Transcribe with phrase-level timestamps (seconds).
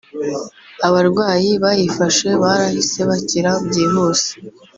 [0.87, 4.29] abarwayi bayifashe barahise bakira byihuse